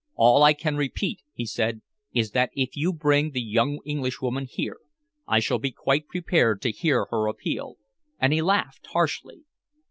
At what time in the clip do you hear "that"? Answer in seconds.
2.31-2.49